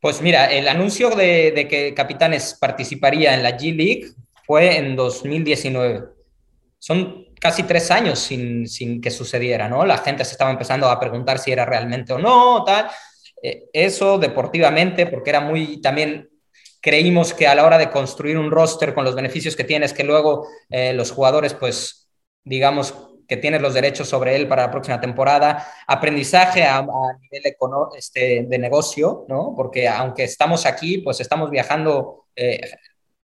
[0.00, 4.08] Pues mira, el anuncio de, que Capitanes participaría en la G League
[4.46, 6.04] fue en 2019.
[6.78, 9.86] Son casi tres años sin, sin, que sucediera, ¿no?
[9.86, 12.90] La gente se estaba empezando a preguntar si era realmente o no, tal.
[13.42, 16.28] Eh, eso deportivamente, porque era muy también
[16.84, 20.04] creímos que a la hora de construir un roster con los beneficios que tienes, que
[20.04, 22.10] luego eh, los jugadores, pues,
[22.44, 22.94] digamos,
[23.26, 27.54] que tienes los derechos sobre él para la próxima temporada, aprendizaje a, nivel
[27.96, 29.54] este, de negocio, ¿no?
[29.56, 32.60] Porque aunque estamos aquí, pues estamos viajando eh,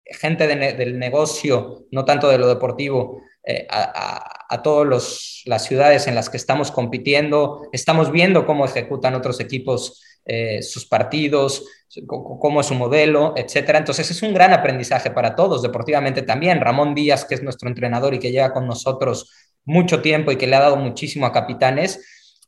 [0.04, 6.30] gente del negocio, no tanto de lo deportivo, eh, a, todas las ciudades en las
[6.30, 11.64] que estamos compitiendo, estamos viendo cómo ejecutan otros equipos eh, sus partidos,
[12.06, 13.78] cómo es su modelo, etcétera.
[13.78, 16.60] Entonces es un gran aprendizaje para todos, deportivamente también.
[16.60, 19.30] Ramón Díaz, que es nuestro entrenador y que lleva con nosotros
[19.64, 22.04] mucho tiempo y que le ha dado muchísimo a capitanes,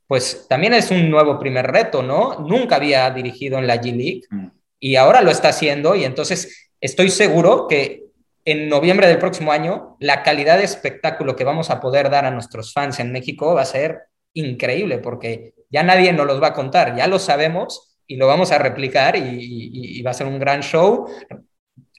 [0.07, 2.39] pues también es un nuevo primer reto, ¿no?
[2.41, 4.47] Nunca había dirigido en la G League mm.
[4.81, 8.05] y ahora lo está haciendo y entonces estoy seguro que
[8.45, 12.31] en noviembre del próximo año la calidad de espectáculo que vamos a poder dar a
[12.31, 14.03] nuestros fans en México va a ser
[14.35, 18.53] increíble porque ya nadie nos los va a contar, ya lo sabemos y lo vamos
[18.53, 21.09] a replicar y, y va a ser un gran show.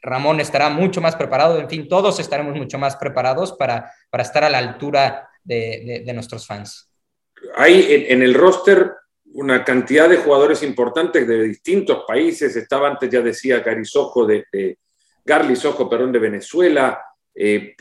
[0.07, 4.43] Ramón estará mucho más preparado, en fin, todos estaremos mucho más preparados para, para estar
[4.45, 6.89] a la altura de, de, nuestros fans.
[7.57, 8.93] Hay en, el roster
[9.33, 12.55] una cantidad de jugadores importantes de distintos países.
[12.55, 14.77] Estaba antes, ya decía, Garisojo de, de
[15.25, 17.01] perdón, de Venezuela.
[17.35, 17.75] Eh,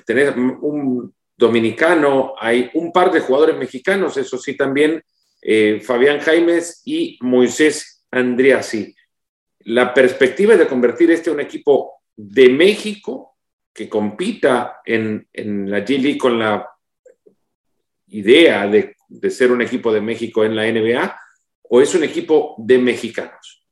[0.63, 5.03] un dominicano, hay un par de jugadores mexicanos, eso sí, también
[5.41, 8.95] eh, Fabián Jaimes y Moisés Andriasi.
[9.61, 13.37] La perspectiva es de convertir este en un equipo de México
[13.73, 16.67] que compita en, la G League con la
[18.09, 18.97] idea de,
[19.31, 21.21] ser un equipo de México en la NBA
[21.69, 23.65] o es un equipo de mexicanos?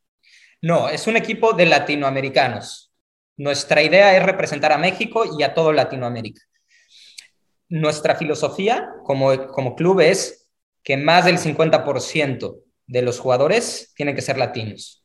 [0.60, 2.92] No, es un equipo de latinoamericanos.
[3.36, 6.42] Nuestra idea es representar a México y a todo Latinoamérica.
[7.68, 10.48] Nuestra filosofía como, como club es
[10.82, 15.03] que más del 50% de los jugadores tienen que ser latinos.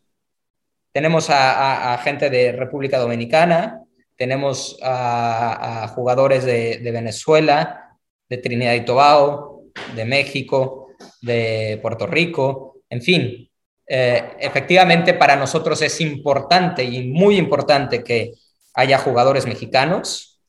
[0.92, 3.84] Tenemos a, gente de República Dominicana,
[4.16, 7.98] tenemos a, jugadores de, Venezuela,
[8.28, 10.88] de Trinidad y Tobago, de México,
[11.22, 13.50] de Puerto Rico, en fin.
[13.88, 18.34] Eh, efectivamente, para nosotros es importante y muy importante que
[18.74, 20.42] haya jugadores mexicanos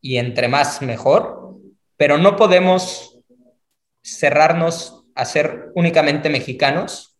[0.00, 1.56] y entre más mejor,
[1.96, 3.18] pero no podemos
[4.02, 7.16] cerrarnos a ser únicamente mexicanos,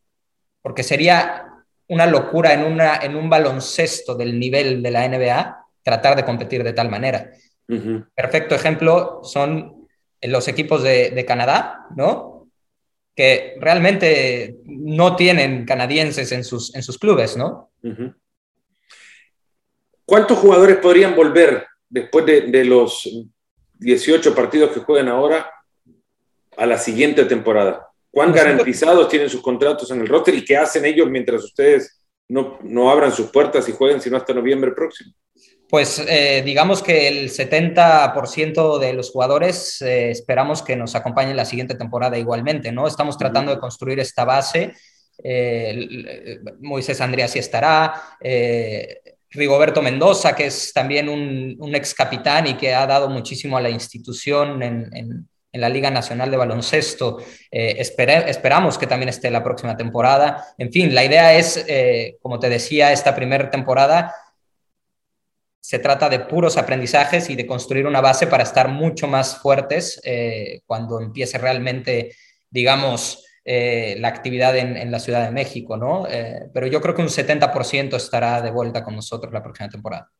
[0.62, 1.55] porque sería
[1.88, 6.64] una locura en, una, en un baloncesto del nivel de la NBA tratar de competir
[6.64, 7.30] de tal manera.
[8.14, 9.88] Perfecto ejemplo son
[10.22, 12.48] los equipos de, Canadá, ¿no?
[13.14, 17.70] Que realmente no tienen canadienses en sus, en sus clubes, ¿no?
[20.04, 23.08] ¿Cuántos jugadores podrían volver después de, de, los
[23.74, 25.50] 18 partidos que juegan ahora
[26.56, 27.88] a la siguiente temporada?
[28.16, 32.58] ¿Cuán garantizados tienen sus contratos en el roster y qué hacen ellos mientras ustedes no,
[32.62, 35.12] no abran sus puertas y jueguen sino hasta noviembre próximo?
[35.68, 41.44] Pues eh, digamos que el 70% de los jugadores eh, esperamos que nos acompañen la
[41.44, 42.88] siguiente temporada igualmente, ¿no?
[42.88, 44.72] Estamos tratando de construir esta base.
[45.22, 48.16] Eh, Moisés Andrea sí estará.
[49.28, 53.60] Rigoberto Mendoza, que es también un, un, ex capitán y que ha dado muchísimo a
[53.60, 55.28] la institución en en
[55.60, 57.18] la Liga Nacional de Baloncesto.
[57.50, 60.54] Eh, esperamos que también esté la próxima temporada.
[60.58, 64.14] En fin, la idea es, eh, como te decía, esta primera temporada
[65.60, 70.00] se trata de puros aprendizajes y de construir una base para estar mucho más fuertes
[70.04, 72.14] eh, cuando empiece realmente,
[72.48, 76.08] digamos, eh, la actividad en, la Ciudad de México, ¿no?
[76.10, 80.10] Eh, pero yo creo que un 70% estará de vuelta con nosotros la próxima temporada.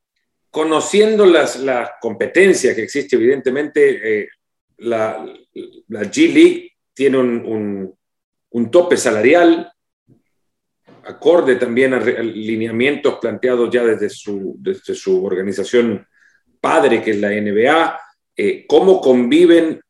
[0.49, 4.29] Conociendo las, la competencia que existe, evidentemente, eh,
[4.79, 5.25] la,
[5.89, 7.95] G League tiene un,
[8.51, 9.73] un, tope salarial,
[11.05, 16.07] acorde también a, lineamientos planteados ya desde su, desde su organización
[16.61, 18.01] padre, que es la NBA,
[18.67, 19.81] cómo conviven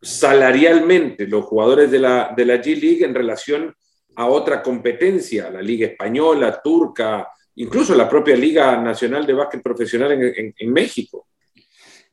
[0.00, 3.74] salarialmente los jugadores de la, de la G-League en relación
[4.16, 10.12] a otra competencia, la Liga Española, Turca, incluso la propia Liga Nacional de Básquet Profesional
[10.12, 11.28] en, México.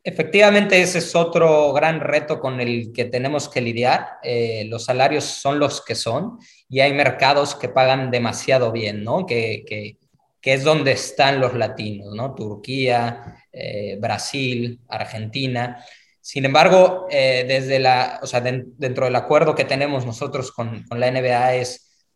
[0.06, 4.18] Efectivamente, ese es otro gran reto con el que tenemos que lidiar.
[4.22, 9.26] Eh, los salarios son los que son y hay mercados que pagan demasiado bien, ¿no?
[9.26, 9.98] Que, que,
[10.42, 12.36] que es donde están los latinos, ¿no?
[12.36, 15.86] Turquía, eh, Brasil, Argentina.
[16.20, 21.00] Sin embargo, eh, desde la, o sea, dentro del acuerdo que tenemos nosotros con, con
[21.00, 22.10] la NBA es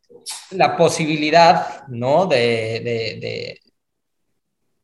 [0.52, 2.26] la posibilidad, ¿no?
[2.26, 3.60] De, de,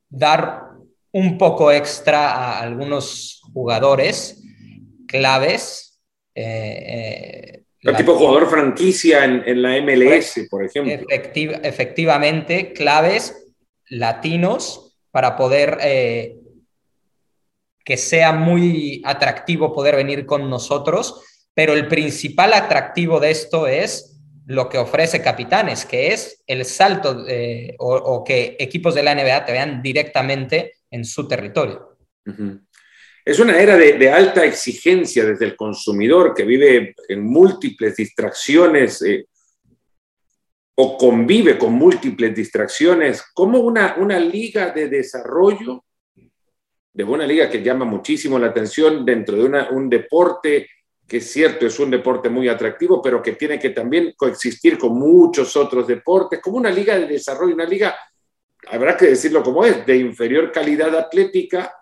[0.10, 0.72] dar
[1.13, 4.41] un poco extra a algunos jugadores
[5.08, 6.02] claves.
[6.36, 11.08] Eh, eh tipo jugador franquicia en, en la MLS, pues, por ejemplo.
[11.10, 13.54] efectivamente, claves
[13.89, 16.38] latinos para poder eh,
[17.86, 21.21] que sea muy atractivo poder venir con nosotros,
[21.54, 27.26] pero el principal atractivo de esto es lo que ofrece Capitanes, que es el salto
[27.78, 31.97] o, que equipos de la NBA te vean directamente en su territorio.
[33.25, 39.25] Es una era de, alta exigencia desde el consumidor que vive en múltiples distracciones eh,
[40.75, 45.84] o convive con múltiples distracciones, como una, una liga de desarrollo
[46.93, 50.67] de una liga que llama muchísimo la atención dentro de un deporte
[51.08, 54.97] que es cierto, es un deporte muy atractivo, pero que tiene que también coexistir con
[54.97, 57.95] muchos otros deportes, como una liga de desarrollo, una liga,
[58.69, 61.73] habrá que decirlo como es, de inferior calidad atlética,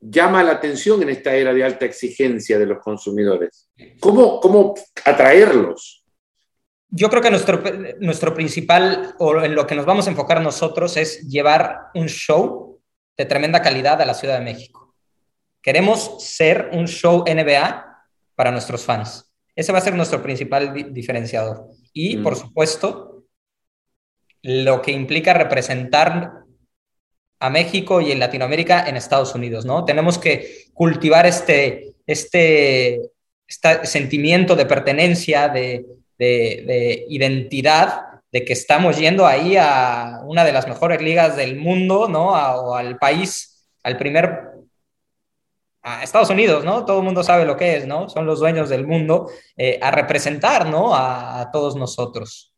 [0.00, 3.68] llama la atención en esta era de alta exigencia de los consumidores.
[4.00, 4.74] ¿Cómo, cómo
[5.04, 6.04] atraerlos?
[6.90, 7.62] Yo creo que nuestro,
[8.00, 12.80] nuestro principal, o en lo que nos vamos a enfocar nosotros, es llevar un show
[13.16, 14.94] de tremenda calidad a la Ciudad de México.
[15.60, 17.84] Queremos ser un show NBA
[18.34, 19.30] para nuestros fans.
[19.54, 21.66] Ese va a ser nuestro principal diferenciador.
[21.92, 22.22] Y, mm.
[22.22, 23.17] por supuesto,
[24.42, 26.44] lo que implica representar
[27.40, 29.84] a México y en Latinoamérica en Estados Unidos, ¿no?
[29.84, 33.00] Tenemos que cultivar este, este,
[33.84, 35.86] sentimiento de pertenencia, de,
[36.18, 42.08] de identidad de que estamos yendo ahí a una de las mejores ligas del mundo,
[42.08, 42.30] ¿no?
[42.30, 44.50] o al país, al primer,
[45.82, 46.84] a Estados Unidos, ¿no?
[46.84, 48.08] Todo el mundo sabe lo que es, ¿no?
[48.08, 50.94] Son los dueños del mundo, eh, a representar, ¿no?
[50.94, 52.52] A, todos nosotros.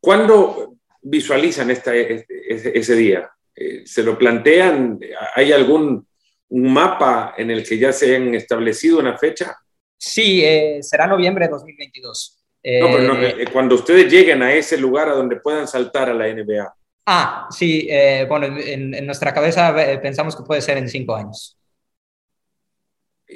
[0.00, 3.30] ¿Cuándo visualizan esta, ese, día?
[3.54, 4.98] Eh, ¿Se lo plantean?
[5.34, 6.06] ¿Hay algún
[6.48, 9.56] un mapa en el que ya se han establecido una fecha?
[9.96, 12.40] Sí, eh, será noviembre de 2022.
[12.62, 16.14] No, pero eh, eh, cuando ustedes lleguen a ese lugar a donde puedan saltar a
[16.14, 16.74] la NBA.
[17.06, 21.56] Ah, sí, eh, bueno, en, nuestra cabeza pensamos que puede ser en cinco años.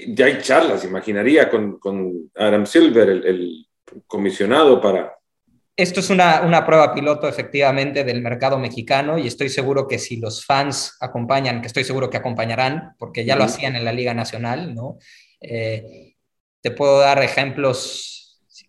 [0.09, 3.66] Ya hay charlas, imaginaría, con, con Adam Silver, el,
[4.07, 5.16] comisionado para...
[5.76, 10.18] Esto es una, una, prueba piloto efectivamente del mercado mexicano y estoy seguro que si
[10.18, 14.14] los fans acompañan, que estoy seguro que acompañarán, porque ya lo hacían en la Liga
[14.14, 14.98] Nacional, ¿no?
[15.40, 18.14] te puedo dar ejemplos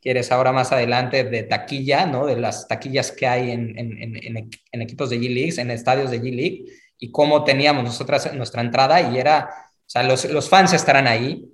[0.06, 2.28] quieres ahora más adelante, de taquilla, ¿no?
[2.28, 4.38] De las taquillas que hay en, en,
[4.72, 6.66] en, equipos de G-League, en estadios de G-League,
[7.00, 11.52] y cómo teníamos nosotras nuestra entrada, y era, o sea, los, los fans estarán ahí.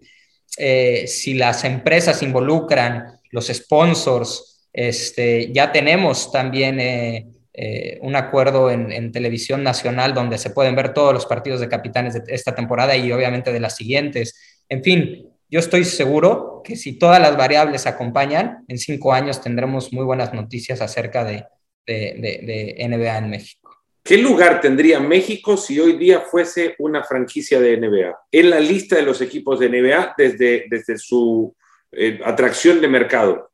[0.57, 8.71] Eh, si las empresas involucran, los sponsors, este, ya tenemos también eh, eh, un acuerdo
[8.71, 12.55] en, en, televisión nacional donde se pueden ver todos los partidos de capitanes de esta
[12.55, 14.63] temporada y obviamente de las siguientes.
[14.69, 19.91] En fin, yo estoy seguro que si todas las variables acompañan, en cinco años tendremos
[19.91, 21.43] muy buenas noticias acerca de,
[21.85, 23.75] de, NBA en México.
[24.01, 28.17] ¿Qué lugar tendría México si hoy día fuese una franquicia de NBA?
[28.31, 31.53] En la lista de los equipos de NBA desde, desde su
[31.91, 33.50] eh, atracción de mercado.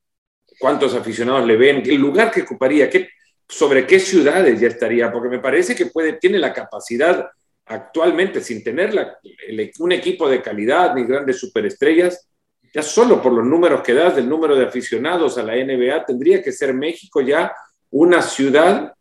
[0.59, 1.83] ¿Cuántos aficionados le ven?
[1.85, 2.89] ¿El lugar que ocuparía?
[2.89, 3.09] ¿Qué,
[3.47, 5.11] ¿Sobre qué ciudades ya estaría?
[5.11, 7.29] Porque me parece que puede, tiene la capacidad
[7.65, 9.17] actualmente sin tener
[9.79, 12.27] un equipo de calidad ni grandes superestrellas,
[12.73, 16.41] ya solo por los números que das del número de aficionados a la NBA, tendría
[16.41, 17.53] que ser México ya
[17.89, 18.93] una ciudad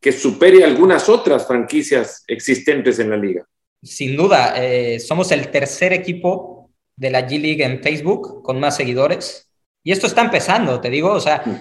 [0.00, 3.46] que supere algunas otras franquicias existentes en la liga.
[3.82, 8.76] Sin duda, eh, somos el tercer equipo de la G League en Facebook con más
[8.76, 9.47] seguidores
[9.88, 11.60] Y esto está empezando, te digo, o sea, mm.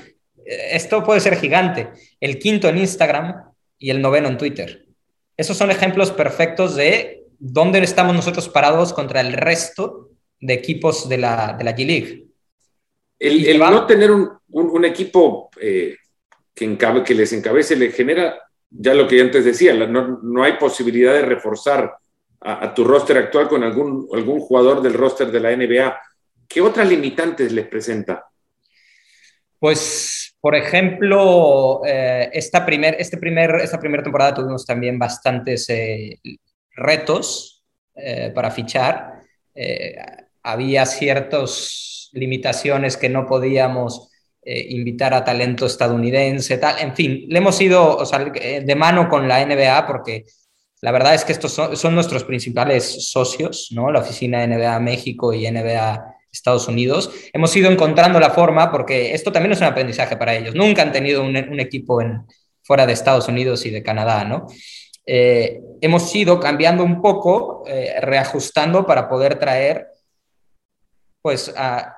[0.74, 1.92] esto puede ser gigante.
[2.20, 4.86] El quinto en Instagram y el noveno en Twitter.
[5.38, 10.10] Esos son ejemplos perfectos de dónde estamos nosotros parados contra el resto
[10.42, 12.28] de equipos de la, de la G-League.
[13.18, 15.96] El, no tener un, equipo eh,
[16.54, 21.14] que, que les encabece le genera, ya lo que antes decía, no, no hay posibilidad
[21.14, 21.96] de reforzar
[22.42, 25.98] a, tu roster actual con algún, algún jugador del roster de la NBA.
[26.48, 28.26] ¿Qué otras limitantes les presenta?
[29.60, 36.20] Pues, por ejemplo, eh, esta, primer, este primer, esta primera temporada tuvimos también bastantes eh,
[36.76, 37.64] retos
[37.96, 39.22] eh, para fichar.
[40.44, 44.10] había ciertas limitaciones que no podíamos
[44.46, 46.80] invitar a talento estadounidense, tal.
[46.80, 47.98] En fin, le hemos ido
[48.64, 50.26] de mano con la NBA porque
[50.82, 53.92] la verdad es que estos son, nuestros principales socios, ¿no?
[53.92, 57.12] La oficina NBA México y NBA Estados Unidos.
[57.34, 60.56] Hemos ido encontrando la forma porque esto también es un aprendizaje para ellos.
[60.56, 62.00] Nunca han tenido un, equipo
[62.64, 64.48] fuera de Estados Unidos y de Canadá, ¿no?
[65.06, 69.88] Eh, hemos ido cambiando un poco, eh, reajustando para poder traer
[71.22, 71.98] pues a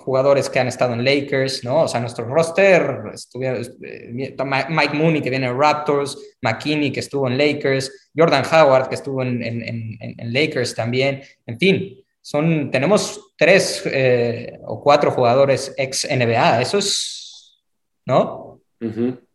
[0.00, 1.82] jugadores que han estado en Lakers, ¿no?
[1.82, 4.34] O sea, nuestro roster, eh,
[4.68, 9.22] Mike Mooney que viene en Raptors, McKinney que estuvo en Lakers, Jordan Howard que estuvo
[9.22, 16.78] en, Lakers también, en fin, son, tenemos tres eh, o cuatro jugadores ex NBA, eso
[16.78, 17.62] es,
[18.06, 18.60] ¿no?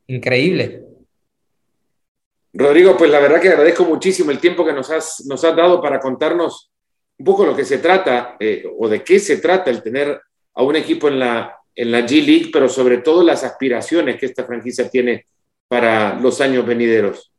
[0.07, 0.83] Increíble.
[2.53, 5.81] Rodrigo, pues la verdad que agradezco muchísimo el tiempo que nos has, nos has dado
[5.81, 6.71] para contarnos
[7.17, 10.21] un poco lo que se trata eh, o de qué se trata el tener
[10.53, 14.27] a un equipo en la, en la G League, pero sobre todo las aspiraciones que
[14.27, 15.27] esta franquicia tiene
[15.67, 17.31] para los años venideros.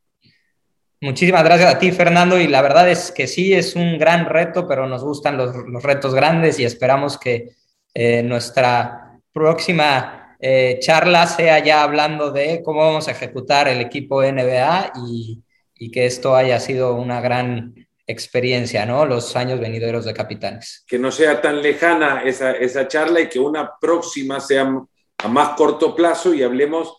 [1.01, 4.67] Muchísimas gracias a ti, Fernando, y la verdad es que sí, es un gran reto,
[4.67, 7.51] pero nos gustan los, retos grandes y esperamos que
[7.93, 14.23] eh, nuestra próxima eh, charla sea ya hablando de cómo vamos a ejecutar el equipo
[14.23, 15.43] NBA y,
[15.75, 17.75] y que esto haya sido una gran
[18.07, 19.05] experiencia, ¿no?
[19.05, 20.85] Los años venideros de capitanes.
[20.87, 24.73] Que no sea tan lejana esa, esa charla y que una próxima sea
[25.19, 26.97] a más corto plazo y hablemos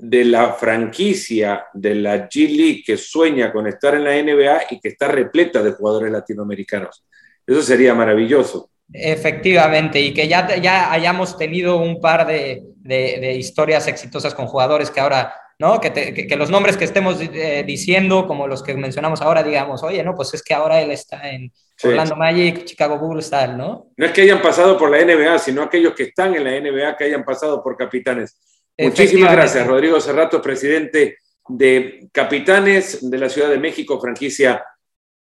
[0.00, 4.80] de la franquicia de la G League que sueña con estar en la NBA y
[4.80, 7.04] que está repleta de jugadores latinoamericanos.
[7.46, 8.70] Eso sería maravilloso.
[8.92, 14.46] Efectivamente, y que ya, ya hayamos tenido un par de, de, de historias exitosas con
[14.46, 15.78] jugadores que ahora ¿no?
[15.78, 20.14] Que, los nombres que estemos eh, diciendo, como los que mencionamos ahora, digamos, oye, no,
[20.14, 21.52] pues es que ahora él está en
[21.84, 23.88] Orlando Magic, Chicago Bulls, tal, ¿no?
[23.94, 26.96] No es que hayan pasado por la NBA, sino aquellos que están en la NBA
[26.96, 28.38] que hayan pasado por Capitanes.
[28.80, 31.18] Muchísimas gracias, Rodrigo Cerrato, presidente
[31.48, 34.64] de Capitanes de la Ciudad de México, franquicia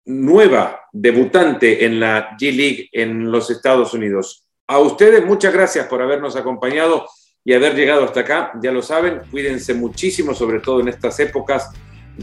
[0.05, 4.47] nueva, debutante en la G League en los Estados Unidos.
[4.67, 7.07] A ustedes muchas gracias por habernos acompañado
[7.45, 8.53] y haber llegado hasta acá.
[8.63, 11.71] Ya lo saben, cuídense muchísimo, sobre todo en estas épocas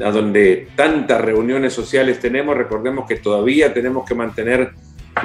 [0.04, 2.58] a donde tantas reuniones sociales tenemos.
[2.58, 4.72] Recordemos que todavía tenemos que mantener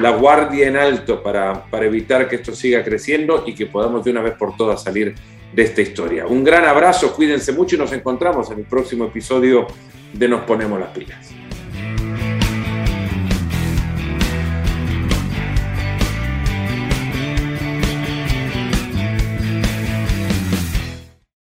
[0.01, 4.11] la guardia en alto para, para evitar que esto siga creciendo y que podamos de
[4.11, 5.15] una vez por todas salir
[5.53, 6.27] de esta historia.
[6.27, 9.67] Un gran abrazo, cuídense mucho y nos encontramos en el próximo episodio
[10.13, 11.38] de Nos Ponemos las Pilas.